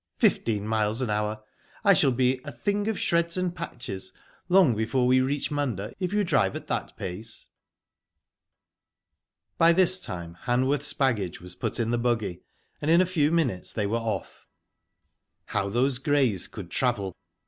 "Fifteen 0.17 0.65
miles 0.67 0.99
an 1.01 1.11
hour! 1.11 1.43
I 1.83 1.93
shall 1.93 2.11
be 2.11 2.41
*a 2.43 2.51
thing 2.51 2.87
of 2.87 2.97
shreds 2.99 3.37
and 3.37 3.55
patches,' 3.55 4.11
long 4.49 4.73
before 4.73 5.05
we 5.05 5.21
reach 5.21 5.51
Munda, 5.51 5.93
if 5.99 6.11
you 6.11 6.23
drive 6.23 6.55
at 6.55 6.65
that 6.65 6.97
pace." 6.97 7.49
By 9.59 9.73
this 9.73 9.99
time 9.99 10.37
Hanworth's 10.45 10.93
baggage 10.93 11.39
was 11.39 11.53
put 11.53 11.79
in 11.79 11.91
the 11.91 11.99
buggy, 11.99 12.41
and 12.81 12.89
in 12.89 12.99
a 12.99 13.05
few 13.05 13.31
minutes 13.31 13.73
they 13.73 13.85
were 13.85 13.97
off. 13.97 14.47
How 15.45 15.69
those 15.69 15.99
greys 15.99 16.47
could 16.47 16.71
travel. 16.71 17.13